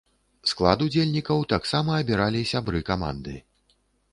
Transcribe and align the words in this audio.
Склад 0.51 0.77
удзельнікаў 0.85 1.43
таксама 1.53 1.99
абіралі 2.01 2.41
сябры 2.53 2.79
каманды. 2.89 3.37